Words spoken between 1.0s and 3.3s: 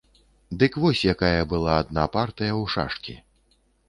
якая была адна партыя ў шашкі.